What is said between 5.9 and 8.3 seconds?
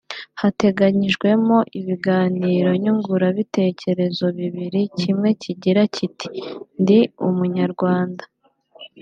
kiti “Ndi Umunyarwanda